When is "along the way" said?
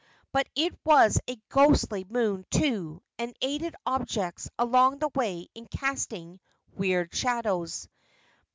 4.57-5.47